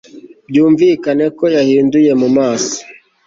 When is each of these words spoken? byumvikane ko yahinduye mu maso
byumvikane 0.49 1.25
ko 1.37 1.45
yahinduye 1.55 2.11
mu 2.21 2.27
maso 2.37 2.77